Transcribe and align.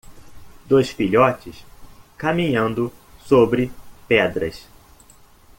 Dois 0.65 0.89
filhotes 0.89 1.63
caminhando 2.17 2.91
sobre 3.23 3.71
pedras. 4.07 4.67